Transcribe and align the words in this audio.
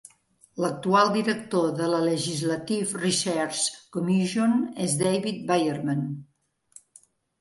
L'actual 0.63 1.11
director 1.17 1.67
de 1.81 1.89
la 1.91 1.99
Legislative 2.07 3.01
Research 3.03 3.61
Commission 3.99 4.57
és 4.87 4.97
David 5.03 5.45
Byerman. 5.53 6.05